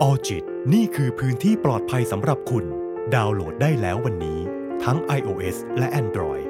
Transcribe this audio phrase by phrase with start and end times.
[0.00, 2.64] Alljit นี่คือพื้นที่ปลอดภัยสำหรับคุณ
[3.14, 4.38] ดาวน์โหลดได้แล้ววันนี้
[4.84, 6.46] ทั้ง iOS และ Android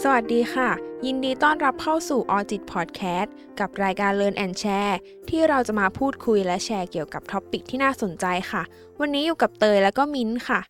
[0.00, 0.70] สวัสดีค่ะ
[1.06, 3.28] ยินดีต้อนรับเข้าสู่ Alljit Podcast
[3.60, 4.96] กับรายการ Learn and Share
[5.28, 8.62] ที่เราจะมาพูดคุยและแชร์เกี่ยวกับ topic ที่น่าสนใจค่ะ
[9.00, 10.60] วันนี้อยู่กับเตยแล้วก็มิ้นค่ะ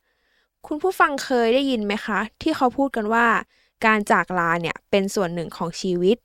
[0.67, 3.27] คุณผู้ฟังเคยได้ยินไหมคะ ที่เขาพูดกันว่า
[3.87, 6.17] การจากลาเนี่ยเป็นส่วนหนึ่งของชีวิต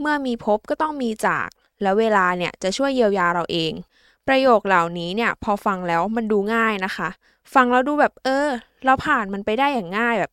[0.00, 1.48] เมื่อมีพบก็ต้องมีจาก
[1.82, 3.72] แล้วเวลาเนี่ยจะช่วยเยียวยาเราเอง
[4.28, 7.08] ประโยคเหล่านี้เนี่ยพอฟังแล้วมันดูง่ายนะคะ
[7.54, 8.48] ฟังแล้วดูแบบเออ
[8.84, 10.32] เราผ่านมันไปได้อย่างง่ายแบบ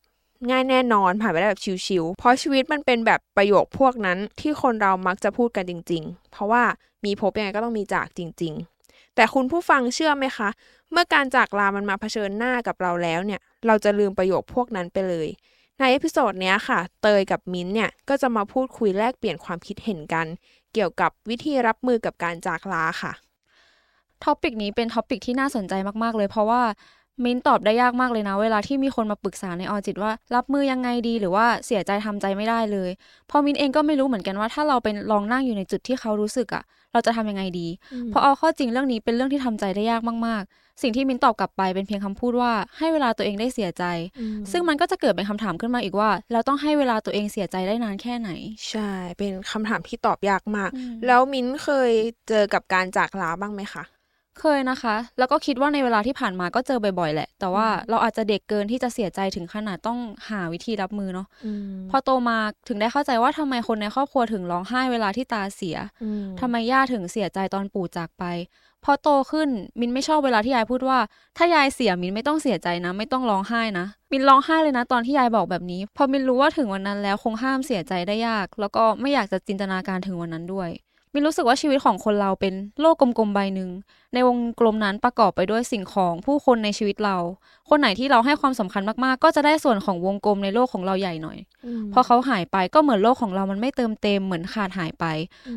[0.50, 6.62] ง่ายแน่นอนผ่านไปได้แบบชิวๆเพราะชีวิตมันเป็นแบบประโยคพวกนั้นที่คนเรามักจะพูดกันจริง ๆ เพราะว่า
[7.04, 8.52] มีพบยังไงก็ต้องมีจากจริง
[8.84, 10.48] ๆ แต่คุณผู้ฟังเชื่อไหมคะ
[10.92, 15.28] เมื่อการจากลามันมาเผชิญหน้ากับเราแล้วเนี่ย เราจะลืมประโยคพวกนั้นไปเลย
[15.78, 20.26] ใน episode เนี้ยค่ะ เตยกับมิ้นเนี่ยก็จะมาพูดคุยแลกเปลี่ยนความคิดเห็นกัน
[20.74, 23.12] เกี่ยวกับวิธีรับมือกับการจากลาค่ะ
[24.24, 26.62] topic นี้เป็น topic ที่น่าสนใจมากๆเลย เพราะว่า
[27.24, 32.90] มิ้นตอบได้ยากมากเลยนะ เวลาที่มีคนมาปรึกษาใน Alljit ว่า รับมือยังไงดีหรือว่าเสียใจทำใจไม่ได้เลย
[33.28, 37.68] เพราะมิ้นเองก็ไม่รู้เหมือนกันว่า ถ้าเราเป็นลองนั่งอยู่ในจุดที่เขารู้สึกอะเราจะทำยังไงดี
[38.10, 43.84] เพราะเอาเข้าจริงเรื่องนี้เป็นเรื่องที่ทำใจได้ยากมากๆ สิ่งที่มิ้นตอบกลับไปเป็นเพียงคำพูดว่าให้เวลาตัวเองได้เสียใจ
[44.52, 48.30] ซึ่งมันก็จะเกิดเป็นคำถามขึ้นมาอีกว่า เราต้องให้เวลาตัวเองเสียใจได้นานแค่ไหน
[48.70, 50.70] ใช่ เป็นคำถามที่ตอบยากมาก
[51.06, 51.90] แล้วมิ้นเคย
[52.28, 53.84] เจอกับการจากลาบ้างไหมคะ
[54.40, 61.26] เคยนะคะ แล้วก็คิดว่าในเวลาที่ผ่านมาก็เจอบ่อยๆแหละ แต่ว่าเราอาจจะเด็กเกินที่จะเสียใจถึงขนาดต้องหาวิธีรับมือเนาะ
[61.90, 65.76] พอโตมาถึงได้เข้าใจว่าทำไมคนในครอบครัวถึงร้องไห้เวลาที่ตาเสีย
[66.40, 68.24] ทำไมย่าถึงเสียใจตอนปู่จากไป
[68.84, 69.48] พอโตขึ้น
[69.80, 70.98] มินไม่ชอบเวลาที่ยายพูดว่า
[71.36, 80.70] ถ้ายายเสียมินไม่ต้องเสียใจนะ ไม่ต้องร้องไห้นะ มินร้องไห้เลยนะตอนที่ยายบอกแบบนี้ พอมินรู้ว่าถึงวันนั้นแล้วคงห้ามเสียใจได้ยาก แล้วก็ไม่อยากจะจินตนาการถึงวันนั้นด้วย
[81.14, 83.70] มินรู้สึกว่าชีวิตของคนเราเป็นโลกกลมๆใบหนึ่ง
[84.14, 87.16] ในวงกลมนั้นประกอบไปด้วยสิ่งของผู้คนในชีวิตเรา
[87.68, 91.38] คนไหนที่เราให้ความสำคัญมากๆ ก็จะได้ส่วนของวงกลมในโลกของเราใหญ่หน่อย
[91.92, 95.04] พอเขาหายไปก็เหมือนโลกของเรามันไม่เติมเต็มเหมือนขาดหายไป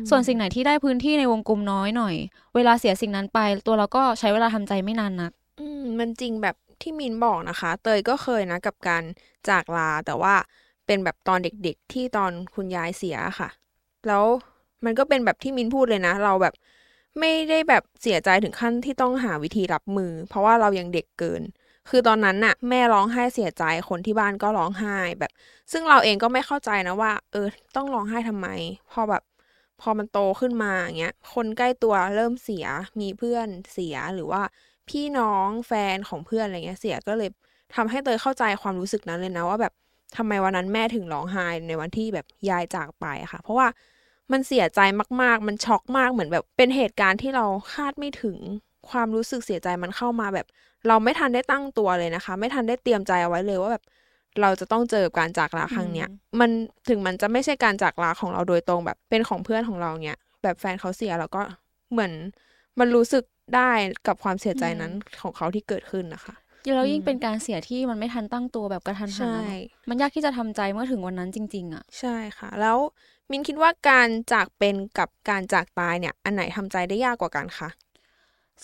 [0.08, 2.14] ส่วนสิ่งไหนที่ได้พื้นที่ในวงกลมน้อยหน่อย
[2.54, 9.02] เวลาเสียสิ่งนั้นไป ตัวเราก็ใช้เวลาทำใจไม่นานนัก อืมมันจริงแบบที่มินบอกนะคะ เตยก็เคยนะกับการ
[9.48, 10.34] จากลาแต่ว่า
[10.86, 13.48] เป็นแบบตอนเด็กๆที่ตอนคุณยายเสียค่ะ
[14.08, 14.24] แล้ว
[14.84, 16.54] มันก็เป็นแบบที่มินพูดเลยนะ เราแบบ
[17.20, 21.42] ไม่ได้แบบเสียใจถึงขั้นที่ต้องหาวิธีรับมือ เพราะว่าเรายังเด็กเกิน
[21.90, 25.32] คือตอนนั้นน่ะ แม่ร้องไห้เสียใจคนที่บ้านก็ร้องไห้แบบ
[25.72, 27.46] ซึ่งเราเองก็ไม่เข้าใจนะว่า เออ
[27.76, 28.48] ต้องร้องไห้ทำไม
[28.90, 29.22] พอแบบ
[29.80, 32.66] พอมันโตขึ้นมาอย่างเงี้ย คนใกล้ตัวเริ่มเสีย
[33.00, 34.42] มีเพื่อนเสียหรือว่า
[34.88, 37.30] พี่น้องแฟนของเพื่อนอะไรเงี้ยเสียก็เลย
[37.74, 39.72] ทำให้เตยเข้าใจความรู้สึกนั้นเลยนะว่าแบบ
[40.16, 43.66] ทำไมวันนั้นแม่ถึงร้องไห้ในวันที่แบบยายจากไปค่ะ เพราะว่า
[44.32, 44.80] มันเสียใจ
[45.22, 47.44] มากๆ มันช็อกมากเหมือนแบบ เป็นเหตุการณ์ที่เรา
[47.74, 48.36] คาดไม่ถึง
[48.90, 50.46] ความรู้สึกเสียใจมันเข้ามาแบบ
[50.88, 53.84] เราไม่ทันได้ตั้งตัวเลยนะคะ ไม่ทันได้เตรียมใจเอาไว้เลยว่าแบบ
[54.40, 56.08] เราจะต้องเจอการจากลาครั้งเนี้ย
[56.40, 56.50] มัน
[56.88, 61.42] ถึงมันจะไม่ใช่การจากลาของเราโดยตรงแบบเป็นของเพื่อนของเราเนี้ยแบบแฟนเขาเสียแล้วก็
[61.92, 62.12] เหมือน
[62.78, 63.24] มันรู้สึก
[63.56, 63.70] ได้
[64.06, 66.34] กับความเสียใจนั้นของเขาที่เกิดขึ้นนะคะ
[66.74, 69.30] แล้วยิ่งเป็นการเสียที่มันไม่ทันตั้งตัวแบบกระทันหัน
[69.88, 72.78] มันยากที่จะทำใจเมื่อถึงวันนั้นจริง ๆ อะ ใช่ค่ะ แล้ว
[73.30, 77.68] มินคิดว่าการจากเป็นกับการจากตายเนี่ย อันไหนทำใจได้ยากกว่ากันคะ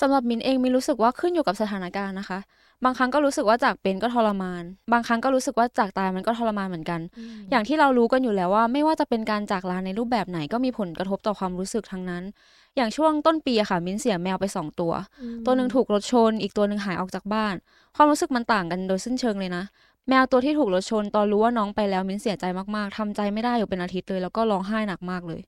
[0.00, 2.38] สำหรับมินเองมินรู้สึกว่าขึ้นอยู่กับสถานการณ์นะคะ
[2.84, 7.00] บางครั้งก็รู้สึกว่าจากเป็นก็ทรมาน บางครั้งก็รู้สึกว่าจากตายมันก็ทรมานเหมือนกัน
[7.50, 12.22] อย่างที่เรารู้กันอยู่แล้วว่า ไม่ว่าจะเป็นการจากลาในรูปแบบไหนก็มีผลกระทบต่อความรู้สึกทั้งนั้น
[12.76, 14.92] อย่างช่วงต้นปีอะค่ะมินเสียแมวไปสองตัว
[15.46, 17.54] ตัวหนึ่งถูกรถชน อีกตัวหนึ่งหายออกจากบ้าน
[17.96, 19.64] ความรู้สึกมันต่างกันโดยสิ้นเชิงเลยนะ
[20.08, 22.44] แมวตัวที่ถูกรถชน ตอนรู้ว่าน้องไปแล้วมิ้นเสียใจ
[22.76, 25.40] มากๆทำใจไม่ได้อยู่เป็นอาทิตย์เลย แล้วก็ร้องไห้หนักมากเลย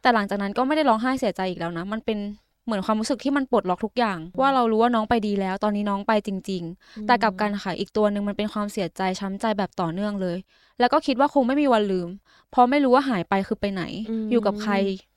[0.00, 2.18] แต่หลังจากนั้นก็ไม่ได้ร้องไห้เสียใจอีกแล้วนะ มันเป็น
[2.66, 10.36] เหมือนความรู้สึกที่มันปลดล็อกทุกอย่าง ว่าเรารู้ว่าน้องไปดีแล้ว ตอนนี้น้องไปจริง ๆ แต่กับการค่ะอีกตัวหนึ่งมันเป็นความเสียใจช้ำใจแบบต่อเนื่องเลย
[10.80, 12.08] แล้วก็คิดว่าคงไม่มีวันลืม
[12.50, 13.82] เพราะไม่รู้ว่าหายไปคือไปไหน
[14.30, 14.72] อยู่กับใคร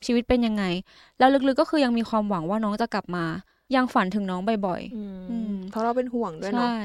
[0.06, 0.64] ชีวิตเป็นยังไง
[1.20, 3.26] แล้วลึกๆก็คือยังมีความหวังว่าน้องจะกลับมา
[3.76, 6.80] ยังฝันถึงน้องบ่อยๆเพราะเราเป็นห่วงด้วยเนาะใช่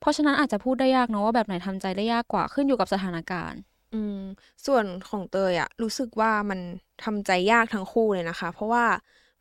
[0.00, 3.60] เพราะฉะนั้นอาจจะพูดได้ยากเนาะว่าแบบไหนทำใจได้ยากกว่าขึ้นอยู่กับสถานการณ์
[3.94, 4.20] อืม
[4.66, 6.60] ส่วนของเตยอะรู้สึกว่ามัน
[7.04, 8.84] ทำใจยากทั้งคู่เลยนะคะ เพราะว่า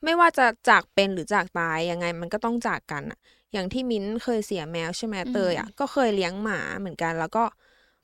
[0.04, 3.20] ไม่ว่าจะจากเป็นหรือจากตายยังไงมันก็ต้องจากกันอะ
[3.54, 7.44] อย่างที่มิ้นเคยเสียแมวใช่ไหมเตยอะก็เคยเลี้ยงหมาเหมือนกัน แล้วก็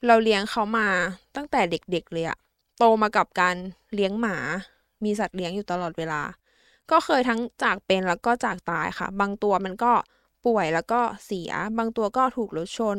[0.08, 0.88] เราเลี้ยงเขามา
[1.36, 2.38] ตั้งแต่เด็กๆเลยอะ
[2.78, 3.56] โตมากับการ
[3.94, 4.38] เลี้ยงหมา
[5.04, 6.22] มีสัตว์เลี้ยงอยู่ตลอดเวลา
[6.92, 9.92] ก็เคยทั้งจากเป็นแล้วก็จากตายค่ะ บางตัวมันก็
[10.46, 12.98] ป่วยแล้วก็เสีย บางตัวก็ถูกรถชน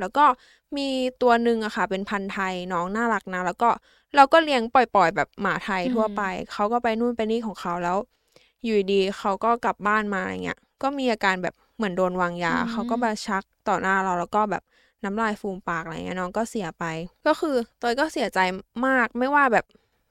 [0.00, 0.24] แล้วก็
[0.76, 0.88] มี
[1.22, 3.70] ตัวหนึ่งอะค่ะ เป็นพันธุ์ไทยน้องน่ารักนะ แล้วก็
[4.16, 6.22] เราก็เลี้ยงปล่อยๆ แบบหมาไทยทั่วไป
[6.52, 7.96] เขาก็ไปนู่นไปนี่ของเขาแล้ว
[8.64, 14.62] อยู่ดีเขาก็กลับบ้านมาอะไรเงี้ย ก็มีอาการแบบเหมือนโดนวางยา เขาก็มาชักต่อหน้าเราแล้วก็แบบ
[15.04, 16.84] น้ำลายฟูมปากอะไรเงี้ยน้องก็เสียไป
[17.26, 18.38] ก็คือเตยก็เสียใจ
[18.86, 19.64] มากไม่ว่าแบบ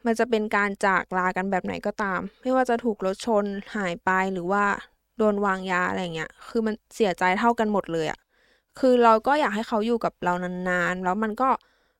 [0.05, 4.63] มันจะเป็นการจากลากันแบบไหนก็ตาม ไม่ว่าจะถูกรถชนหายไปหรือว่า
[5.19, 8.19] โดนวางยาอะไรเงี้ย คือมันเสียใจเท่ากันหมดเลยอะ
[8.79, 11.49] คือเราก็อยากให้เขาอยู่กับเรานานๆ แล้วมันก็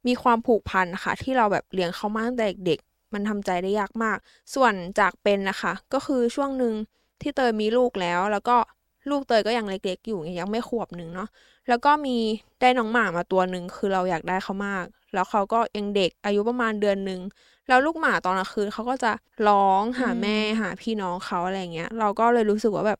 [0.08, 4.18] มีความผูกพันค่ะ ที่เราแบบเลี้ยงเขามาตั้งแต่เด็กๆ มันทำใจได้ยากมาก
[4.56, 6.74] ส่วนจากเป็นนะคะ ก็คือช่วงหนึ่ง
[7.22, 8.58] ที่เตยมีลูกแล้ว แล้วก็
[9.10, 11.30] ลูกเตยก็ยังเล็กๆ อยู่ยังไม่ขวบหนึ่งเนาะ
[11.68, 12.18] แล้วก็มี
[12.62, 17.20] ได้น้องหมามาตัวหนึ่งคือเราอยากได้เขามาก แล้วเขาก็ยังเด็กอายุประมาณเดือนหนึ่ง
[17.68, 19.12] แล้วลูกหมาตอนกลางคืนเขาก็จะ
[19.48, 23.00] ร้องหาแม่หาพี่น้องเขาอะไรเงี้ย เราก็เลยรู้สึกว่าแบบ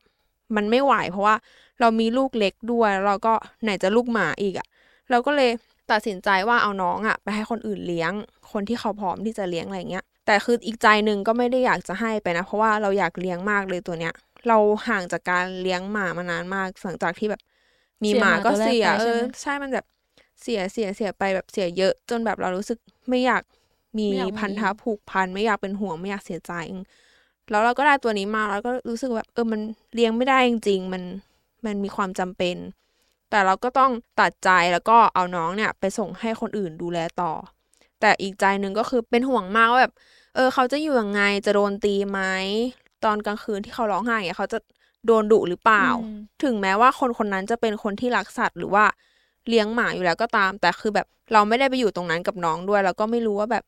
[0.56, 1.36] มันไม่ไหว เพราะว่า
[1.80, 4.66] เรามีลูกเล็กด้วย แล้วเราก็ไหนจะลูกหมาอีกอะ
[5.10, 5.50] เราก็เลย
[5.90, 8.12] ตัดสินใจว่าเอาน้องอะไปให้คนอื่นเลี้ยง
[8.52, 14.12] คนที่เขาพร้อมที่จะเลี้ยงอะไรเงี้ย แต่คืออีกใจหนึ่งก็ไม่ได้อยากจะให้ไปนะ เพราะว่าเราอยากเลี้ยงมากเลยตัวเนี้ย
[14.48, 14.58] เรา
[14.88, 17.42] ห่างจากการเลี้ยงหมามานานมากหลังจากที่แบบ
[18.04, 19.86] มีหมาก็เสียเออใช่มันแบบ
[20.42, 22.78] เสียเสียเสียไปแบบเสียเยอะจนแบบเรารู้สึก
[23.10, 23.42] ไม่อยาก
[23.98, 24.08] มี
[24.38, 26.52] พันธะผูกพันไม่อยากเป็นห่วงไม่อยากเสียใจ
[27.50, 29.60] แล้วเราก็ได้ตัวนี้มาแล้วก็รู้สึกแบบเออมัน
[29.94, 31.02] เลี้ยงไม่ได้จริง ๆ มัน
[31.64, 32.56] มันมีความจำเป็น
[33.30, 37.32] แต่เราก็ต้องตัดใจแล้วก็เอาน้องเนี่ยไปส่งให้คนอื่นดูแลต่อ
[38.00, 39.94] แต่อีกใจหนึ่งก็คือเป็นห่วงมากว่าแบบ
[40.34, 42.20] เออเขาจะอยู่ยังไงจะโดนตีไหม
[43.04, 44.58] ตอนกลางคืนที่เขาร้องไห้เนี่ยเขาจะ
[45.06, 45.86] โดนดุหรือเปล่า
[46.42, 48.84] ถึงแม้ว่าคนคนนั้นจะเป็นคนที่รักสัตว์หรือว่า
[49.48, 53.64] เลี้ยงหมาอยู่แล้วก็ตาม แต่คือแบบเราไม่ได้ไปอยู่ตรงนั้นกับน้องด้วย แล้วก็ไม่รู้ว่าแบบ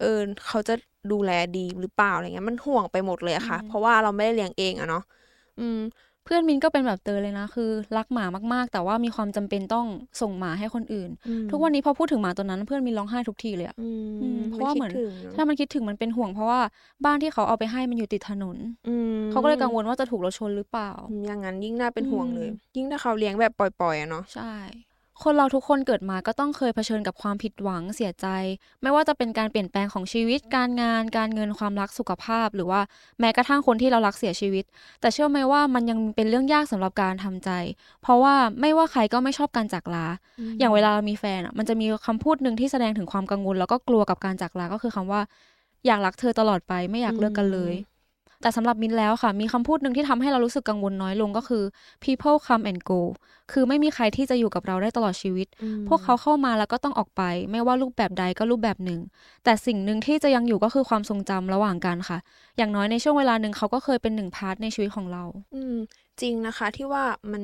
[0.00, 0.74] เออเขาจะ
[1.12, 5.02] ดูแลดีหรือเปล่าอะไรเงี้ยมันห่วงไปหมดเลยค่ะ เพราะว่าเราไม่ได้เลี้ยงเองอะเนาะ
[5.60, 5.80] อืม
[6.24, 9.86] เพื่อนมินก็เป็นแบบเตยเลยนะ คือ รักหมามากๆ แต่ว่ามีความจำเป็นต้อง
[10.20, 11.10] ส่งหมาให้คนอื่น
[11.50, 13.76] ทุกวันนี้พอพูดถึงหมาตัวนั้นเพื่อนมินร้องไห้ทุกทีเลยอะ
[14.50, 14.90] เพราะว่าเหมือน
[15.36, 16.60] ถ้ามันคิดถึงมันเป็นห่วงเพราะว่า
[17.04, 18.56] บ้านที่เขาเอาไปให้มันอยู่ติดถนน
[19.30, 20.90] เขาก็เลยกังวลว่าจะถูกรถชนหรือเปล่า
[21.26, 24.54] อย่างนั้นยิ่งน่าเป็นห่วงเลย ยิ่งถ้าเขาเลี้ยงแบบปล่อยๆอะเนาะใช่
[25.22, 28.26] คนเราทุกคนเกิดมาก็ต้องเคยเผชิญกับความผิดหวังเสียใจ
[28.82, 32.80] ไม่ว่าจะเป็นการเปลี่ยนแปลงของชีวิต การงาน การเงินความรักสุขภาพ หรือว่า
[33.20, 34.64] แม้กระทั่งคนที่เรารักเสียชีวิต
[35.00, 37.50] แต่เชื่อไหมว่ามันยังเป็นเรื่องยากสำหรับการทำใจ
[38.02, 40.06] เพราะว่าไม่ว่าใครก็ไม่ชอบการจากลา
[40.58, 45.20] อย่างเวลาเรามีแฟนอะมันจะมีคำพูดหนึ่งที่แสดงถึงความกังวล แล้วก็กลัวกับการจากลาก็คือคำว่า
[45.86, 47.74] อยากรักเธอตลอดไปไม่อยากเลิกกันเลย
[48.42, 51.62] แต่สำหรับมินแล้วค่ะ มีคำพูดหนึ่งที่ทำให้เรารู้สึกกังวลน้อยลงก็คือ
[52.04, 53.00] people come and go
[53.52, 55.46] คือไม่มีใครที่จะอยู่กับเราได้ตลอดชีวิต
[55.88, 59.00] พวกเขาเข้ามาแล้วก็ต้องออกไป ไม่ว่ารูปแบบใดก็รูปแบบหนึ่ง
[59.44, 62.18] แต่สิ่งหนึ่งที่จะยังอยู่ก็คือความทรงจำระหว่างกันค่ะ
[62.56, 65.24] อย่างน้อยในช่วงเวลาหนึ่งเขาก็เคยเป็นหนึ่งพาร์ทในชีวิตของเรา
[65.54, 65.76] อืม
[66.20, 67.42] จริงนะคะที่ว่ามัน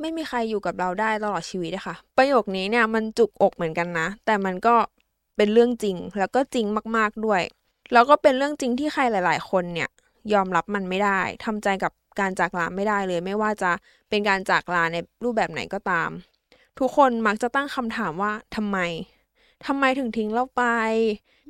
[0.00, 4.74] ไม่มีใครอยู่กับเราได้ตลอดชีวิตอะค่ะ ประโยคนี้เนี่ยมันจุกอกเหมือนกันนะ แต่มันก็
[5.36, 7.42] เป็นเรื่องจริงแล้วก็จริงมาก ๆด้วย
[7.92, 9.88] แล้วก็เป็นเรื่องจริงที่ใครหลาย ๆ คนเนี่ย
[10.32, 13.70] ยอมรับมันไม่ได้ทำใจกับการจากลาไม่ได้เลย ไม่ว่าจะ
[14.08, 16.10] เป็นการจากลาในรูปแบบไหนก็ตาม
[16.78, 18.78] ทุกคนมักจะตั้งคำถามว่าทำไม
[19.66, 20.64] ทำไมถึงทิ้งเราไป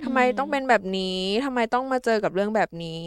[0.02, 3.02] ทำไมต้องเป็นแบบนี้ทำไมต้องมาเจอกับเรื่องแบบนี้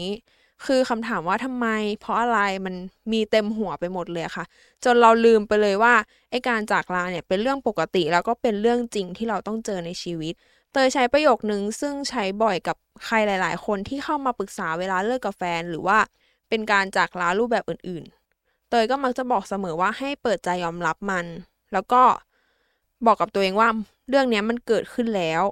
[0.66, 1.66] คือคำถามว่าทำไม
[2.00, 2.74] เพราะอะไรมัน
[3.12, 4.44] มีเต็มหัวไปหมดเลยค่ะ
[4.84, 5.94] จนเราลืมไปเลยว่า
[6.30, 10.34] ไอ้การจากลาเนี่ยเป็นเรื่องปกติแล้วก็เป็นเรื่องจริงที่เราต้องเจอในชีวิต
[10.72, 15.98] เตยใช้ประโยคนึงซึ่งใช้บ่อยกับใครหลาย ๆ คนที่เข้ามาปรึกษาเวลาเลิกกับแฟน หรือว่า
[16.48, 18.04] เป็นการจากลารูปแบบอื่น
[18.38, 21.26] ๆ เตยก็มักจะบอกเสมอว่าให้เปิดใจยอมรับมัน
[21.72, 22.02] แล้วก็
[23.06, 23.68] บอกกับตัวเองว่า
[24.08, 25.42] เรื่องนี้มันเกิดขึ้นแล้ว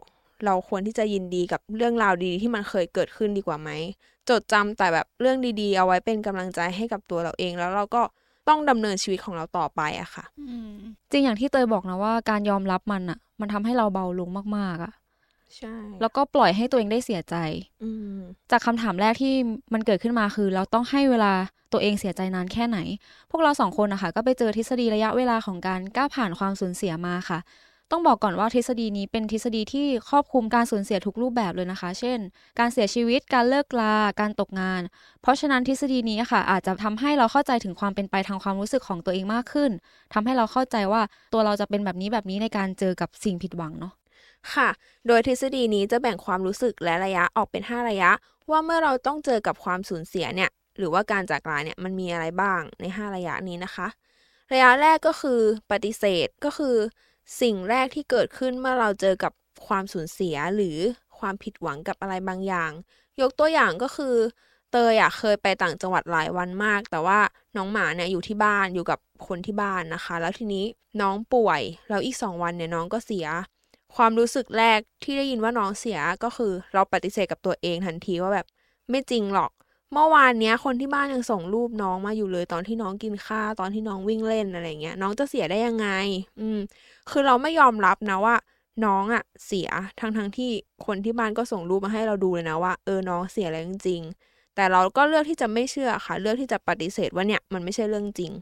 [0.44, 3.70] เราควรที่จะยินดีกับเรื่องราวดีๆที่มันเคยเกิดขึ้นดีกว่าไหม
[4.28, 8.02] จดจำแต่แบบเรื่องดีๆ เอาไว้เป็นกำลังใจให้กับตัวเราเอง แล้วเราก็
[8.48, 10.24] ต้องดำเนินชีวิตของเราต่อไปอะค่ะ
[11.10, 14.92] จริงอย่างที่เตยบอกนะว่าการยอมรับมันอะมันทำให้เราเบาลงมากๆอะ
[15.56, 15.68] ใช่
[16.00, 17.34] แล้วก็ปล่อยให้ตัวเองได้เสียใจ
[18.50, 19.34] จากคำถามแรกที่
[19.74, 21.32] มันเกิดขึ้นมาคือ เราต้องให้เวลา
[21.72, 22.78] ตัวเองเสียใจนานแค่ไหน
[23.30, 27.38] พวกเราสองคนนะคะก็ไปเจอทฤษฎีระยะเวลาของการก้าวผ่านความสูญเสียมาค่ะ
[27.90, 32.18] ต้องบอกก่อนว่าทฤษฎีนี้เป็นทฤษฎีที่ครอบคลุมการสูญเสียทุกรูปแบบเลยนะคะ เช่น
[32.58, 34.82] การเสียชีวิต การเลิกลา การตกงาน
[35.22, 39.70] เพราะฉะนั้นทฤษฎีนี้ค่ะ อาจจะทำให้เราเข้าใจถึงความเป็นไปทางความรู้สึกของตัวเองมากขึ้น
[40.14, 43.92] ทำให้เราเข้าใจว่าตัวเราจะเป็นแบบนี้แบบนี้ในการเจอกับสิ่งผิดหวังเนาะ
[44.54, 44.68] ค่ะ
[45.06, 48.10] โดยทฤษฎีนี้จะแบ่งความรู้สึกและระยะออกเป็น 5 ระยะ
[48.50, 53.86] ว่าเมื่อเราต้องเจอกับความสูญเสียเนี่ย หรือว่าการจากลาเนี่ยมันมีอะไรบ้างใน 5 ระยะนี้นะคะ
[54.52, 56.76] ระยะแรกก็คือปฏิเสธก็คือ
[57.40, 59.32] สิ่งแรกที่เกิดขึ้นเมื่อเราเจอกับ
[59.66, 60.78] ความสูญเสียหรือ
[61.18, 62.72] ความผิดหวังกับอะไรบางอย่าง
[63.20, 64.16] ยกตัวอย่างก็คือ
[64.72, 67.18] เตยอะเคยไปต่างจังหวัดหลายวันมาก แต่ว่า
[67.56, 70.64] น้องหมาเนี่ยอยู่ที่บ้านอยู่กับคนที่บ้านนะคะ แล้วทีนี้
[71.00, 73.26] น้องป่วยแล้วอีกสองวันเนี่ยน้องก็เสีย
[73.94, 78.46] ความรู้สึกแรกที่ได้ยินว่าน้องเสียก็คือเราปฏิเสธกับตัวเองทันทีว่าแบบ
[78.90, 79.50] ไม่จริงหรอก
[79.92, 85.88] เมื่อวานเนี้ยคนที่บ้านยังส่งรูปน้องมาอยู่เลยตอนที่น้องกินข้าวตอนที่น้องวิ่งเล่นอะไรเงี้ย น้องจะเสียได้ยังไง
[86.40, 86.58] อืม
[87.10, 88.34] คือเราไม่ยอมรับนะว่า
[88.84, 89.68] น้องอะเสีย
[90.00, 90.50] ทั้งทั้งที่
[90.86, 98.32] คนที่บ้านก็ส่งรูปมาให้เราดูเลยนะว่าเออน้องเสียแล้วจริงๆแต่เราก็เลือกที่จะไม่เชื่อค่ะ เลือกที่จะปฏิเสธว่าเนี่ยมันไม่ใช่เรื่องจริง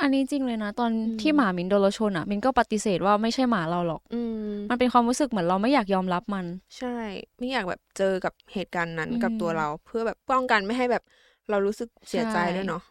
[0.00, 6.46] อันนี้จริงเลยนะ ตอนอืมที่หมามินโดนรถชนอะ มินก็ปฏิเสธว่าไม่ใช่หมาเราหรอก อืม มันเป็นความรู้สึกเหมือนเราไม่อยากยอมรับมัน
[6.78, 6.96] ใช่
[7.38, 11.02] ไม่อยากแบบเจอกับเหตุการณ์นั้นอืมกับตัวเรา เพื่อแบบป้องกันไม่ให้แบบ
[11.48, 12.82] เรารู้สึกเสียใจใช่ด้วยเนาะ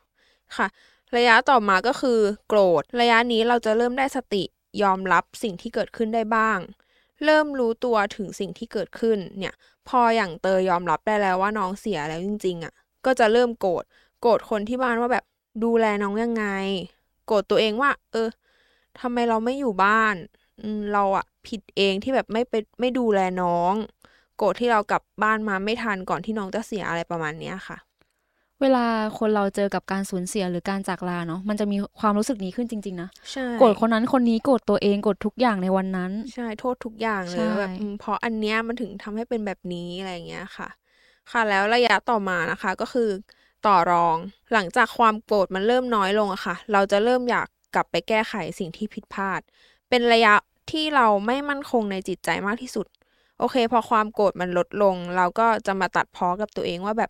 [0.58, 0.68] ค่ะ
[1.16, 4.44] ระยะต่อมาก็คือ โกรธ ระยะนี้เราจะเริ่มได้สติ
[4.84, 6.60] ยอมรับสิ่งที่เกิดขึ้นได้บ้าง
[7.26, 9.56] เริ่มรู้ตัวถึงสิ่งที่เกิดขึ้นเนี่ย
[9.88, 12.74] พออย่างเตยยอมรับได้แล้วว่าน้องเสียแล้วจริง ๆอะ
[13.06, 13.84] ก็จะเริ่มโกรธ
[14.22, 15.26] โกรธคนที่บ้านว่าแบบ
[15.64, 16.46] ดูแลน้องยังไง
[17.28, 18.30] โกรธตัวเองว่า เออ
[19.00, 20.45] ทำไมเราไม่อยู่บ้านอืม
[20.94, 23.74] เราอะผิดเองที่แบบไม่ไปไม่ดูแลน้อง
[24.38, 27.78] โกรธที่เรากลับบ้านมาไม่ทันก่อนที่น้องจะเสียอะไรประมาณเนี้ยค่ะ
[28.62, 28.86] เวลา
[29.20, 40.70] คนเราเจอกับการสูญเสียหรือการจากลาเนาะมันจะมีความรู้สึกนี้ขึ้นจริง ๆ นะใช่โกรธคนนั้นคนนี้โกรธตัวเองโกรธทุกอย่างในวันนั้น ใช่โทษทุกอย่างเลใช่ยว่าแบบอืมเพราะอันเนี้ยมันถึงทำให้เป็นแบบนี้อะไรอย่างเงี้ยค่ะ
[41.32, 43.10] ค่ะแล้วระยะต่อมานะคะก็คือ
[43.68, 44.18] ต่อรอง
[44.54, 49.42] หลังจากความโกรธมันเริ่มน้อยลงอะค่ะ เราจะเริ่มอยากกลับไปแก้ไขสิ่งที่ผิดพลาด
[49.90, 50.36] เป็นระยะ
[50.72, 52.88] ที่เราไม่มั่นคงในจิตใจมากที่สุด
[53.40, 57.10] โอเค พอความโกรธมันลดลง เราก็จะมาตัดพ้อกับตัวเองว่าแบบ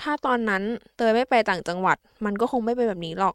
[0.00, 0.62] ถ้าตอนนั้น
[0.96, 3.34] เตยไม่ไปต่างจังหวัด มันก็คงไม่เป็นแบบนี้หรอก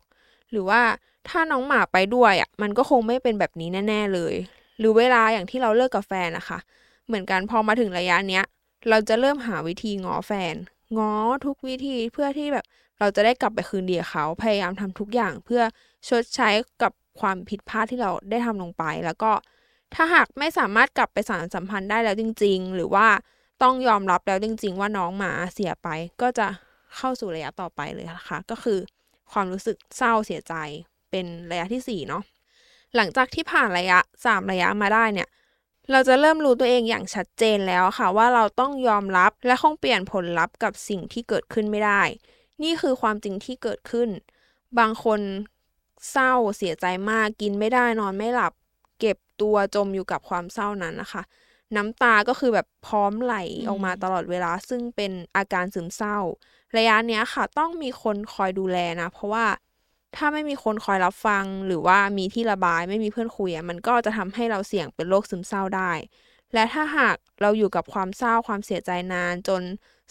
[0.51, 0.81] หรือว่า
[1.29, 4.33] ถ้าน้องหมาไปด้วยอะมันก็คงไม่เป็นแบบนี้แน่ ๆเลย
[4.79, 6.59] หรือเวลาอย่างที่เราเลิกกับแฟนนะคะ
[7.07, 8.43] เหมือนกันพอมาถึงระยะเนี้ย
[8.89, 10.55] เราจะเริ่มหาวิธีง้อแฟน
[10.97, 11.13] ง้อ
[11.45, 12.65] ทุกวิธีเพื่อที่แบบ
[12.99, 15.61] เราจะได้กลับไปคืนดีกับเขาพยายามทำทุกอย่างเพื่อ
[16.07, 16.49] ชดใช้
[16.81, 19.31] กับ ความผิดพลาดที่เราได้ทำลงไป แล้วก็
[19.93, 23.07] ถ้าหากไม่สามารถกลับไปสานสัมพันธ์ได้แล้วจริง ๆ หรือว่า
[23.63, 25.87] ต้องยอมรับแล้วจริง ๆ ว่าน้องหมาเสียไป
[26.21, 26.47] ก็จะ
[26.97, 28.79] เข้าสู่ระยะต่อไปเลยนะคะก็คือ
[29.31, 30.53] ความรู้สึกเศร้าเสียใจ
[31.11, 32.23] เป็นระยะที่สี่เนาะ
[32.95, 35.29] หลังจากที่ผ่านระยะสามระยะมาได้เนี่ย
[35.91, 42.01] เราจะเริ่มรู้ตัวเองอย่างชัดเจนแล้วค่ะ ว่าเราต้องยอมรับและคงเปลี่ยนผลลัพธ์กับสิ่งที่เกิดขึ้นไม่ได้
[42.63, 44.09] นี่คือความจริงที่เกิดขึ้น
[44.79, 45.19] บางคน
[46.11, 48.53] เศร้าเสียใจมากกินไม่ได้นอนไม่หลับ
[48.99, 51.23] เก็บตัวจมอยู่กับความเศร้านั้นนะคะ
[51.75, 53.35] น้ำตาก็คือแบบพร้อมไหล
[53.67, 56.17] ออกมาตลอดเวลา ซึ่งเป็นอาการซึมเศร้า
[56.77, 59.45] ระยะเนี้ยค่ะ ต้องมีคนคอยดูแลนะ เพราะว่า
[60.15, 65.91] ถ้าไม่มีคนคอยรับฟัง หรือว่ามีที่ระบายไม่มีเพื่อนคุยมันก็จะทำให้เราเสี่ยงเป็นโรคซึมเศร้าได้
[66.53, 69.61] และถ้าหากเราอยู่กับความเศร้าความเสียใจนานจน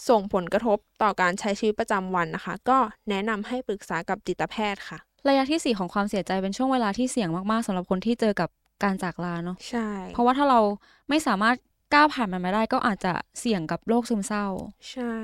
[0.09, 4.99] ส่งผลกระทบต่อการใช้ชีวิตประจำวันนะคะ ก็แนะนำให้ปรึกษากับจิตแพทย์ค่ะ
[5.29, 8.49] ระยะที่สี่ของความเสียใจเป็นช่วงเวลาที่เสี่ยงมากๆสำหรับคนที่เจอกับ
[8.83, 10.61] การจากลาเนาะใช่ เพราะว่าถ้าเรา
[11.09, 11.57] ไม่สามารถ
[11.95, 14.47] ก้าวผ่านมันมาได้ก็อาจจะเสี่ยงกับโรคซึมเศร้า
[14.93, 15.15] ใช่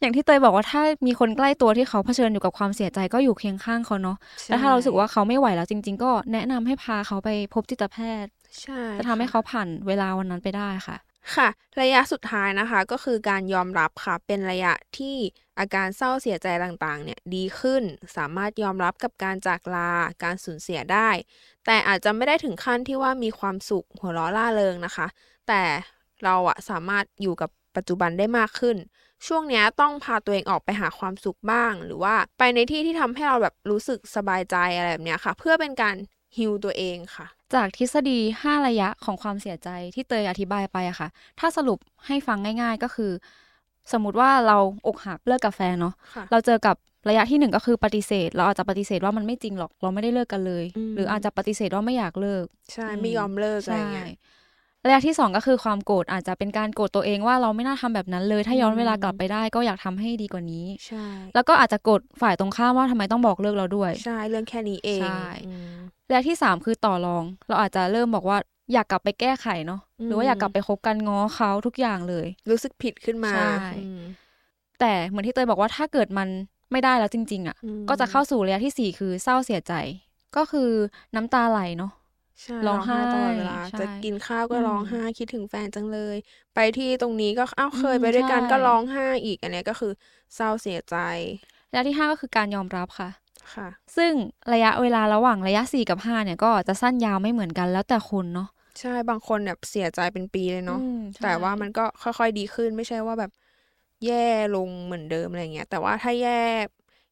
[0.00, 8.32] อย่างที่เตยบอกว่าถ้ามีคนใกล้ตัวที่เขาเผชิญอยู่กับความเสียใจก็อยู่เคียงข้างเขาเนาะใช่แล้วถ้าเรารู้สึกว่าเขาไม่ไหวแล้วจริง ๆ ก็แนะนำให้พาเขาไปพบจิตแพทย์
[8.62, 10.96] ใช่จะทำให้เขาผ่านเวลาวันนั้นไปได้ค่ะ
[11.34, 11.48] ค่ะ
[11.80, 15.16] ระยะสุดท้ายนะคะ ก็คือการยอมรับค่ะ เป็นระยะที่
[15.58, 17.82] อาการเศร้าเสียใจต่างๆ เนี่ยดีขึ้น
[18.16, 19.90] สามารถยอมรับกับการจากลา
[20.22, 21.10] การสูญเสียได้
[21.66, 25.06] แต่อาจจะไม่ได้ถึงขั้นที่ว่ามีความสุขหัวเราะล่าเริงนะคะ
[25.48, 25.62] แต่
[26.24, 28.76] เราอะสามารถอยู่กับปัจจุบันได้มากขึ้น
[29.26, 35.96] ช่วงนี้ต้องพาตัวเองออกไปหาความสุขบ้าง หรือว่าไปในที่ที่ทำให้เราแบบรู้สึกสบายใจอะไรแบบนี้ค่ะ เพื่อเป็นการ
[36.36, 41.08] ฮิวตัวเองค่ะ จากทฤษฎี 5 ระยะของความเสียใจที่เตยอธิบายไปอะค่ะ
[41.40, 43.12] ถ้าสรุปให้ฟังง่าย ๆ ก็คือ
[43.92, 46.76] สมมติว่าเราอกหักเลิกกับแฟนเนาะค่ะเราเจอกับ
[47.08, 54.08] ระยะที่หนึ่งก็คือปฏิเสธ เราอาจจะปฏิเสธว่ามันไม่จริงหรอก เราไม่ได้เลิกกันเลยอืมหรืออาจจะปฏิเสธว่าไม่อยากเลิก ใช่ไม่ยอมเลิกอะไรใช่เงี้ย
[54.86, 65.24] ระยะที่สองก็คือความโกรธอาจจะเป็นการโกรธตัวเองว่าเราไม่น่าทำแบบนั้นเลย ถ้าย้อนอืมเวลากลับไปได้ก็อยากทำให้ดีกว่านี้ ใช่ แล้วก็อาจจะโกรธฝ่ายตรงข้ามว่าทำไมต้องบอกเลิกเราด้วย ใช่ เรื่องแค่นี้เอง ใช่
[66.10, 68.38] อืมระยะที่สามคือต่อรอง เราอาจจะเริ่มบอกว่า
[68.72, 74.00] อยากกลับไปแก้ไขเนาะอืมหรือว่าอยากกลับไปคบกันง้อเขาทุกอย่างเลย รู้สึกผิดขึ้นมาใช่อืม
[74.80, 76.28] แต่เหมือนที่เตยบอกว่าถ้าเกิดมัน
[76.72, 79.74] ไม่ได้แล้วจริง ๆอะ่ะอืมก็จะเข้าสู่ระยะที่สี่คือเศร้าเสียใจ
[80.36, 80.70] ก็คือ
[81.14, 81.92] น้ำตาไหลเนาะ
[82.42, 86.16] ใช่ร้องไห้ตลอดเวลาใช่จะกินข้าวก็อืมร้องไห้คิดถึงแฟนจังเลย
[86.54, 89.92] ไปที่ตรงนี้ก็อ้าวเคยอืมไปด้วยกันใช่ก็ร้องไห้อีกอันเนี้ยก็คือ
[90.34, 90.96] เศร้าเสียใจ
[91.70, 93.08] ระยะที่ห้าก็คือการยอมรับค่ะ
[93.54, 94.12] ค่ะ ซึ่ง
[94.52, 98.48] ระยะเวลาระหว่างระยะสี่กับห้าเนี่ยก็จะสั้นยาวไม่เหมือนกันแล้วแต่คนเนาะ
[98.80, 103.30] ใช่บางคนแบบเสียใจเป็นปีเลยเนาะอืมใช่แต่ว่ามันก็ค่อยๆดีขึ้นไม่ใช่ว่าแบบ
[104.06, 106.40] แย่ลงเหมือนเดิมอะไรเงี้ยแต่ว่าถ้าแย่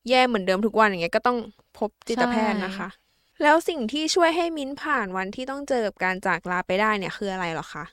[0.08, 1.38] แย่เหมือนเดิมทุกวันอย่างเงี้ยก็ต้อง
[1.78, 2.88] พบจิตแพทย์นะคะ
[3.42, 7.84] แล้วสิ่งที่ช่วยให้มิ้นผ่านวันที่ต้องเจอกับการจากลาไปได้เนี่ยคืออะไรหรอคะ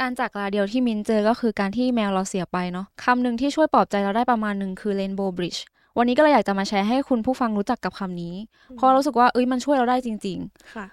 [0.00, 5.60] การจากลาเดียวที่มินเจอก็คือการที่แมวเราเสียไปเนาะคำหนึ่งที่ช่วยปลอบใจเราได้ประมาณหนึ่งคือ Rainbow Bridge
[5.98, 8.34] วันนี้ก็เลยอยากจะมาแชร์ให้คุณผู้ฟังรู้จักกับคำนี้
[8.76, 10.86] เพราะรู้สึกว่าเอ้ยมันช่วยเราได้จริง ๆ ค่ะ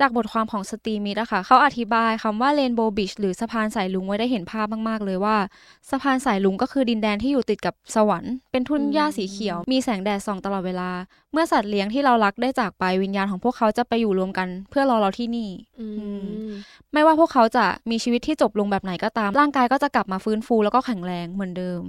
[0.00, 5.36] จากบทความของสตีมิดอะค่ะเขาอธิบายคำว่า Rainbow Bridge หรือสะพานสายลุงไว้ได้เห็นภาพมากๆ เลยว่า
[5.90, 10.90] สะพานสายลุงก็คือดินแดนที่อยู่ติดกับสวรรค์เป็นทุ่นหญ้าสีเขียว มีแสงแดดส่องตลอดเวลา
[11.32, 15.86] เมื่อสัตว์เลี้ยงที่เรารักได้จากไปวิญญาณของพวกเขาจะไปอยู่รวมกัน เพื่อรอเราที่นี่อื
[16.22, 16.50] ม
[16.92, 21.80] ไม่ว่าพวกเขาจะมีชีวิตที่จบลงแบบไหนก็ตามร่างกายก็จะกลับมาฟื้นฟูแล้วก็แข็งแรงเหมือนเดิม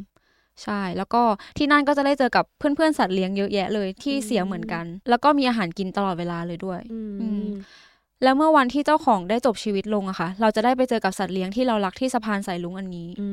[0.63, 1.21] ใช่ แล้วก็
[1.57, 7.45] ที่นั่นก็จะได้เจอกับเพื่อนๆสัตว์เลี้ยงเยอะแยะเลยที่เสียเหมือนกัน แล้วก็มีอาหารกินตลอดเวลาเลยด้วยอือืมม
[8.23, 13.27] แล้วเมื่อวันที่เจ้าของได้จบชีวิตลงอะค่ะ เราจะได้ไปเจอกับสัตว์เลี้ยงที่เรารักที่สะพานสายลุงอันนี้อื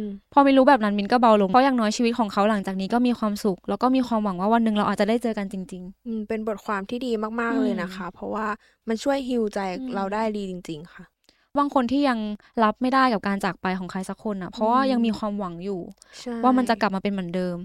[0.00, 8.46] มพอมินรู้แบบนั้นมินก็เบาลงเพราะอย่างน้อยชีวิตของเขาหลังจากนี้ก็มีความสุข แล้วก็มีความหวังว่าวันหนึ่งเราอาจจะได้เจอกันจริงอืมเป็นบทความที่ดีมากอืๆมเลยนะคะ เพราะว่า
[8.88, 11.17] มันช่วยฮิวใจอืมเราได้ดีจริง ๆ ค่ะๆ
[11.58, 12.18] บางคนที่ยัง
[12.64, 15.80] รับไม่ได้กับการจากไปของใครสักคนอะเพราะว่ายังมีความหวังอยู่
[16.18, 17.56] ใช่ว่ามันจะกลับมาเป็นเหมือนเดิม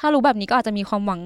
[0.00, 1.20] ถ้ารู้แบบนี้ก็อาจจะมีความหวัง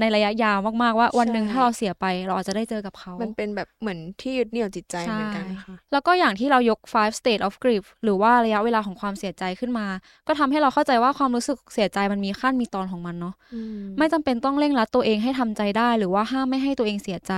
[0.00, 9.86] ในระยะยาวมากๆว่าวันหนึ่งใช่ถ้าเราเสียไปเราอาจจะได้เจอกับเขา มันเป็นแบบเหมือนที่ยึดเหนี่ยวจิตใจใช่เหมือนกันค่ะแล้วก็อย่างที่เรายก five state of grief หรือว่าระยะเวลาของความเสียใจขึ้นมา
[10.26, 17.32] ก็ทำให้เราเข้าใจว่าความรู้สึกเสียใจมันมีขั้นมีตอนของมันเนาะอืมไม่จำเป็นต้องเร่งรัดตัวเองให้ทำใจได้ หรือว่าห้ามไม่ให้ตัวเองเสียใจ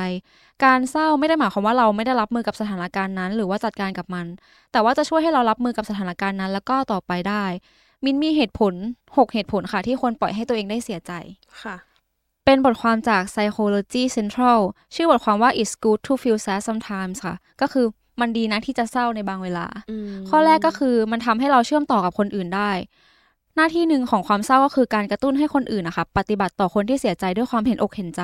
[0.65, 4.27] การเศร้าไม่ได้หมายความว่าเราไม่ได้รับมือกับสถานการณ์นั้น หรือว่าจัดการกับมัน
[4.73, 7.45] แต่ว่าจะช่วยให้เรารับมือกับสถานการณ์นั้น แล้วก็ต่อไปได้
[8.05, 8.75] มินมีเหตุผล
[9.17, 11.13] 6 เหตุผลค่ะ ที่ควรปล่อยให้ตัวเองได้เสียใจ
[11.63, 11.77] ค่ะ
[12.51, 14.61] เป็นบทความจาก Psychology Central
[14.95, 17.87] ชื่อบทความว่า It's good to feel sad sometimes ค่ะ ก็คือ
[18.21, 22.71] มันดีนะที่จะเศร้าในบางเวลาอืมข้อแรกก็คือมันทำให้เราเชื่อมต่อกับคนอื่นได้
[23.57, 28.23] หน้าที่หนึ่งของความเศร้าก็คือการกระตุ้นให้คนอื่นนะคะปฏิบัติต่อคนที่เสียใจด้วยความเห็นอกเห็นใจ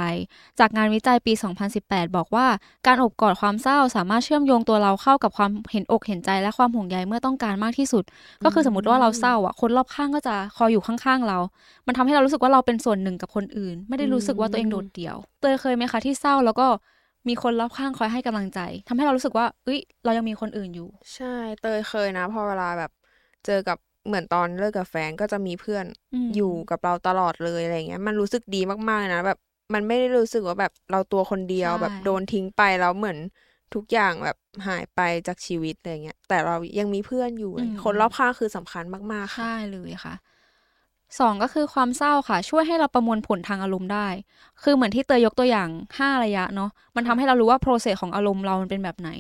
[0.61, 1.33] จากงานวิจัยปี
[1.75, 2.47] 2018 บอกว่า
[2.87, 8.05] การอบกอดความเศร้าสามารถเชื่อมโยงตัวเราเข้ากับความเห็นอกเห็นใจ และความห่วงใยเมื่อต้องการมากที่สุด
[8.45, 11.39] ก็คือสมมติว่าเราเศร้าอะคนรอบข้างก็จะคอยอยู่ข้างๆเรา
[11.87, 16.67] มันทำให้เรารู้สึกว่าเราเป็นส่วนหนึ่งกับคนอื่น ไม่ได้รู้สึกว่าตัวเองโดดเดี่ยว เตยเคยไหมคะที่เศร้าแล้วก็
[17.29, 22.91] มีคนรอบข้างคอยให้กำลังใจทำให้เรารู้สึกว่าเอ้ยเรายังมีคนอื่นอยู่ ใช่ เตยเคยนะพอเวลาแบบ
[23.47, 29.39] เจอกับ เหมือนตอนเลิกกับแฟนก็จะมีเพื่อนอืมอยู่กับเราตลอดเลยอะไรเงี้ย มันรู้สึกดีมากๆเลยนะแบบ
[29.75, 33.19] มันไม่ได้รู้สึกว่าแบบเราตัวคนเดียวใช่แบบโดนทิ้งไปแล้วเหมือน
[33.75, 40.15] ทุกอย่างแบบหายไปจากชีวิตอะไรเงี้ย แต่เรายังมีเพื่อนอยู่เลยคนรอบข้างคือสำคัญมากๆค่ะใช่เลยค่ะ
[41.19, 44.09] สองก็คือความเศร้าค่ะ ช่วยให้เราประมวลผลทางอารมณ์ได้
[44.63, 49.11] คือเหมือนที่เตยยกตัวอย่างห้าระยะเนาะมันทำให้เรารู้ว่าโปรเซสของอารมณ์เรามันเป็นแบบไหน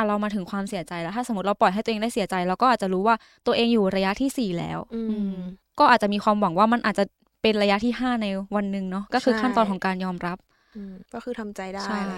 [0.00, 5.34] อะเรามาถึงความเสียใจแล้ว ถ้าสมมติเราปล่อยให้ตัวเองได้เสียใจเราก็อาจจะรู้ว่าตัวเองอยู่ระยะที่สี่แล้ว อืมอืม
[5.78, 7.04] ก็อาจจะมีความหวังว่ามันอาจจะ
[7.42, 10.38] เป็นระยะที่ห้าในวันหนึ่งเนาะก็คือใช่ขั้นตอนของการยอมรับ
[10.76, 12.16] อืมก็คือทำใจได้ใช่อะไร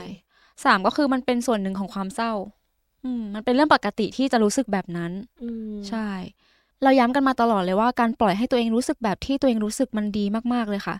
[0.65, 2.33] สามก็คือมันเป็นส่วนหนึ่งของความเศร้า
[3.05, 6.09] อืม มันเป็นเรื่องปกติที่จะรู้สึกแบบนั้นอืมใช่
[6.83, 10.97] เราย้ำกันมาตลอดเลยว่าการปล่อยให้ตัวเองรู้สึกแบบที่ตัวเองรู้สึกมันดีมากๆเลยค่ะ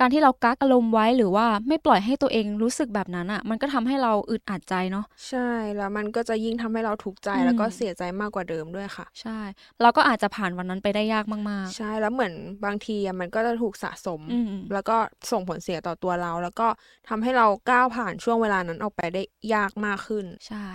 [0.00, 9.38] การที่เรากักอารมณ์ไว้หรือว่าไม่ปล่อยให้ตัวเองรู้สึกแบบนั้นอะ่ะ มันก็ทำให้เราอึดอัดใจเนาะใช่แล้วมันก็จะยิ่งทำให้เราทุกข์ใจอืมแล้วก็เสียใจมากกว่าเดิมด้วยค่ะ ใช่
[9.82, 12.32] เราก็อาจจะผ่านวันนั้นไปได้ยากมากใช่แล้วเหมือน
[12.64, 14.96] บางทีอะมันก็จะถูกสะสมอืมแล้วก็
[15.30, 16.68] ส่งผลเสียต่อตัวเรา แล้วก็
[17.08, 19.22] ทำให้เราก้าวผ่านช่วงเวลานั้นออกไปได้
[19.54, 20.68] ยากมากขึ้นๆใช่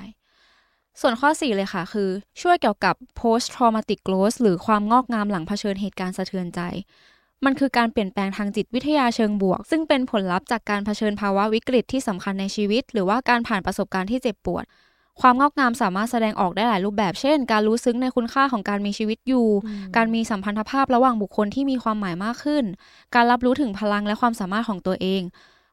[1.02, 2.10] ส่วนข้อ 4 เลยค่ะ คือ
[2.42, 6.62] ช่วยเกี่ยวกับ post traumatic growth หรือความงอกงามหลังเผชิญเหตุการณ์สะเทือนใจ
[7.46, 14.66] มันคือการเปลี่ยนแปลงทางจิตวิทยาเชิงบวก ซึ่งเป็นผลลัพธ์จากการเผชิญภาวะวิกฤตที่สำคัญในชีวิต หรือว่าการผ่านประสบการณ์ที่เจ็บปวด
[15.22, 22.64] ความงอกงามสามารถแสดงออกได้หลายรูปแบบ เช่น การรู้ซึ้งในคุณค่าของการมีชีวิตอยู่อืมการมีสัมพันธภาพระหว่างบุคคลที่มีความหมายมากขึ้น
[23.16, 25.22] การรับรู้ถึงพลังและความสามารถของตัวเอง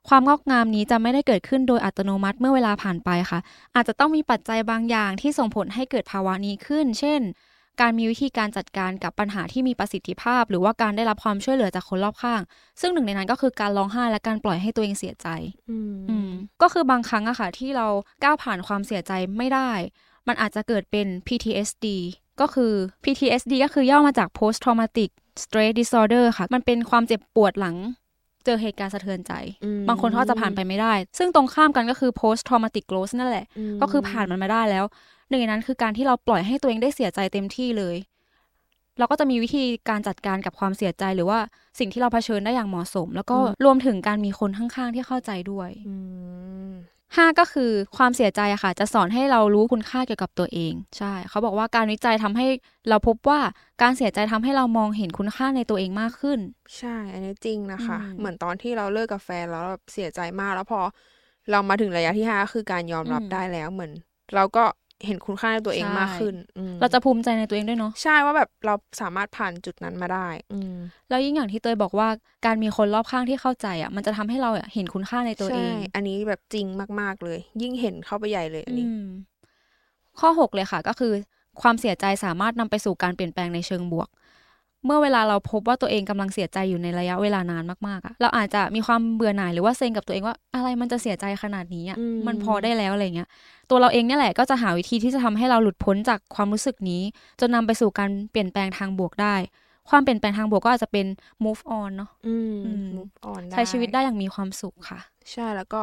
[0.09, 3.39] ความงอกงามนี้จะไม่ได้เกิดขึ้นโดยอัตโนมัติเมื่อเวลาผ่านไปค่ะ
[3.75, 7.21] อาจจะต้องมีปัจจัยบางอย่างที่ส่งผลให้เกิดภาวะนี้ขึ้น เช่น
[7.81, 12.41] การมีวิธีการจัดการกับปัญหาที่มีประสิทธิภาพ หรือว่าการได้รับความช่วยเหลือจากคนรอบข้าง
[12.81, 15.29] ซึ่งหนึ่งในนั้นก็คือการร้องไห้และการปล่อยให้ตัวเองเสียใจ
[15.71, 16.31] อืมอืม
[16.63, 17.87] ก็คือบางครั้งอะค่ะที่เรา
[18.23, 19.71] ก้าวผ่านความเสียใจไม่ได้
[20.29, 21.87] มันอาจจะเกิดเป็น PTSD
[22.41, 22.73] ก็คือ
[23.05, 25.11] PTSD ก็คือย่อมาจาก Post Traumatic
[25.43, 27.77] Stress Disorder ค่ะ มันเป็นความเจ็บปวดหลัง
[28.45, 29.33] เจอเหตุการณ์สะเทือนใจ
[29.65, 33.45] อืมบางคนเขาจะผ่านไปไม่ได้ ซึ่งตรงข้ามกันก็คือ Post Traumatic Growth นั่นแหละ
[33.77, 34.85] มก็คือผ่านมันมาได้แล้ว
[35.33, 37.97] หนึ่งในนั้นคือการที่เราปล่อยให้ตัวเองได้เสียใจเต็มที่เลย
[38.99, 41.39] เราก็จะมีวิธีการจัดการกับความเสียใจหรือว่า
[41.79, 45.97] สิ่งที่เราเผชิญได้อย่างเหมาะสม แล้วก็รวมถึงการมีคนข้างๆที่เข้าใจด้วยอื
[46.69, 46.73] ม
[47.17, 52.47] ห้าก็คือความเสียใจอะค่ะ จะสอนให้เรารู้คุณค่าเกี่ยวกับตัวเอง ใช่ เขาบอกว่าการวิจัยทำให้
[52.89, 53.41] เราพบว่า
[53.83, 56.39] การเสียใจทำให้เรามองเห็นคุณค่าในตัวเองมากขึ้น
[56.79, 60.81] ใช่ อันนี้จริงนะคะอืมเหมือนตอนที่เราเลิกกับแฟนแล้วแบบเสียใจมากแล้วพอ
[61.51, 63.93] เรามาถึงระยะที่ห้าคือการยอมรับอืมได้แล้วเหมือน
[64.35, 64.65] เราก็
[65.07, 70.77] เห็นคุณค่าในตัวเองใช่มากขึ้นอืมเราจะภูมิใจในตัวเองด้วยเนาะใช่ว่าแบบเราสามารถผ่านจุดนั้นมาได้ อืม
[71.09, 72.09] แล้วยิ่งอย่างที่เตยบอกว่า
[72.47, 76.67] การมีคนรอบข้างที่เข้าใจอะ มันจะทำให้เราอะเห็นคุณค่าในตัวเอใช่งอันนี้แบบจริง
[77.01, 79.05] มากๆเลย ยิ่งเห็นเข้าไปใหญ่เลยอันนี้อืม
[80.21, 81.13] ข้อ 6 เลยค่ะ ก็คือ
[81.63, 84.09] ความเสียใจสามารถนำไปสู่การเปลี่ยนแปลงในเชิงบวก
[84.85, 93.29] เมื่อเวลาเราพบว่าตัวเองกำลังเสียใจอยู่ในระยะเวลานานมากๆอะเราอาจจะมีความเบื่อหน่ายหรือว่าเซ็งกับตัวเองว่าอะไรมันจะเสียใจขนาดนี้อะอืมมันพอได้แล้วอะไรเงี้ย
[93.71, 97.03] ตัวเราเองเนี่ยแหละก็จะหาวิธีที่จะทำให้เราหลุดพ้นจากความรู้สึกนี้
[97.41, 99.35] จนนำไปสู่การเปลี่ยนแปลงทางบวกได้
[99.91, 101.07] ความเปลี่ยนแปลงทางบวกก็อาจจะเป็น
[101.45, 105.01] move on เนาะอืมอืม move on ใช้ชีวิตได้อย่างมีความสุขค่ะ
[105.33, 105.81] ใช่แล้วก็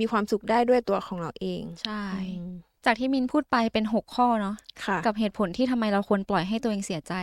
[0.00, 7.14] มีความสุขได้ด้วยตัวของเราเอง ใช่อืมจากที่มินพูดไปเป็น 6 ข้อเนาะค่ะกับเหตุผลที่ทำไมเราควรปล่อยให้ตัวเองเสียใจ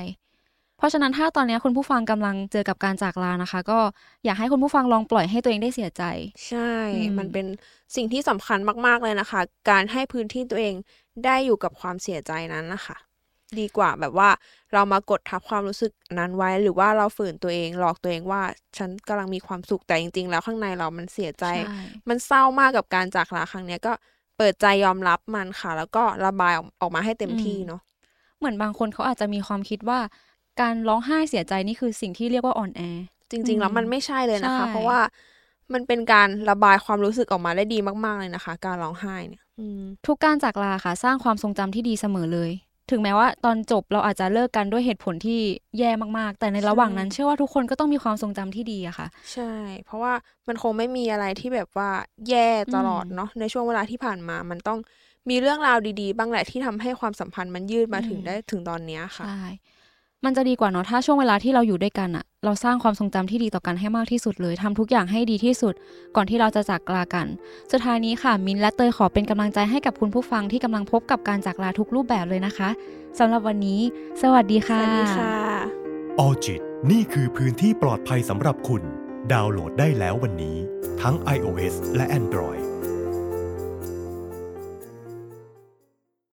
[0.78, 3.80] เพราะฉะนั้นถ้าตอนนี้คุณผู้ฟังกำลังเจอกับการจากลานะคะ ก็
[4.26, 6.04] อยากให้คุณผู้ฟังลองปล่อยให้ตัวเองได้เสียใจ
[6.48, 7.46] ใช่อืมมันเป็น
[7.96, 10.76] สิ่งที่สำคัญมากๆเลยนะคะ การให้พื้นที่ตัวเอง
[11.26, 12.98] ได้อยู่กับความเสียใจนั้นนะคะ
[13.60, 14.30] ดีกว่าแบบว่า
[14.74, 18.42] เรามากดทับความรู้สึกนั้นไว้ หรือว่าเราฝืนตัวเองหลอกตัวเองว่า
[18.78, 23.94] ฉันกำลังมีความสุขแต่จริง ๆ แล้วข้างในเรามันเสียใจใช่มันเศร้ามากกับการจากลาครั้งเนี้ยก็
[24.38, 27.82] เปิดใจยอมรับมันค่ะ แล้วก็ระบายออกออกมาให้เต็มที่เนาะ
[28.38, 30.00] เหมือนบางคนเขาอาจจะมีความคิดว่า
[30.62, 32.82] การร้องไห้เสียใจนี่คือสิ่งที่เรียกว่าอ่อนแอ
[33.32, 35.00] จริง ๆ แล้วมันไม่ใช่เลยนะคะใช่เพราะว่า
[35.74, 42.52] มันเป็นการระบายความรู้สึกออกมาได้ดีมาก ๆ เลยนะคะ การร้องไห้เนี่ยอืมทุกการจากลาค่ะ สร้างความทรงจำที่ดีเสมอเลย
[42.92, 45.40] ถึงแม้ว่าตอนจบเราอาจจะเลิกกันด้วยเหตุผลที่
[45.80, 49.54] แย่มากๆ แต่ในระหว่างนั้นใช่เชื่อว่าทุกคนก็ต้องมีความทรงจำที่ดีอะค่ะ ใช่
[49.86, 50.14] เพราะว่า
[50.48, 51.90] มันคงไม่มีอะไรที่แบบว่า
[52.30, 54.80] แย่ตลอดอืมเนาะในช่วงเวลาที่ผ่านมามันต้อง
[55.30, 59.40] มีเรื่องราวดี ๆ บ้างแหละที่ทำให้ความสัมพันธ์มันยืดมาถึงได้ถึงตอนเนี้ยค่ะใช่
[60.26, 65.74] มันจะดีกว่าเนาะถ้าช่วงเวลาที่เราอยู่ด้วยกันอะเราสร้างความทรงจำที่ดีต่อกันให้มากที่สุดเลยทำทุกอย่างให้ดีที่สุด
[66.16, 67.28] ก่อนที่เราจะจากลากัน
[67.72, 72.70] สุดท้ายนี้ค่ะ มินและเตยขอเป็นกำลังใจให้กับคุณผู้ฟังที่กำลังพบกับการจากลาทุกรูปแบบเลยนะคะ
[73.20, 73.80] สำหรับวันนี้
[74.22, 75.34] สวัสดีสค่ะวัสดีค่ะ
[76.20, 78.84] ออจิตนี่คือพื้นที่ปลอดภัยสำหรับคุณ
[79.34, 80.58] ดาวน์โหลดได้แล้ววันนี้
[81.02, 82.57] ทั้ง iOS และ Android